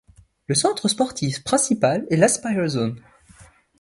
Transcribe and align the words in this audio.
Le 0.47 0.55
centre 0.55 0.87
sportif 0.87 1.43
principal 1.43 2.07
est 2.09 2.15
l'Aspire 2.17 2.67
Zone. 2.67 2.99